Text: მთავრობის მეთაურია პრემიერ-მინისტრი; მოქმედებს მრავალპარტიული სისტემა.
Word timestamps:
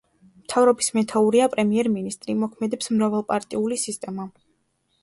მთავრობის 0.45 0.87
მეთაურია 0.95 1.49
პრემიერ-მინისტრი; 1.57 2.35
მოქმედებს 2.45 2.93
მრავალპარტიული 2.97 3.81
სისტემა. 3.87 4.33